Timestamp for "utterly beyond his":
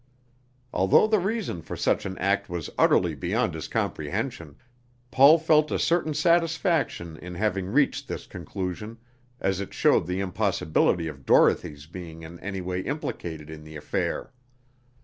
2.75-3.67